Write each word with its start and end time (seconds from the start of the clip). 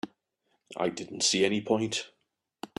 I 0.77 0.89
didn't 0.89 1.21
see 1.21 1.45
any 1.45 1.61
point. 1.61 2.09